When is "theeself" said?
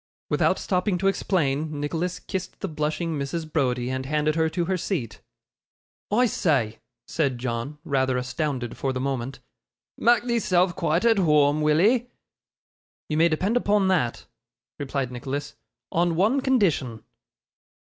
10.23-10.75